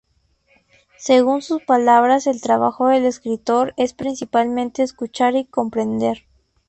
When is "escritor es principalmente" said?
3.05-4.81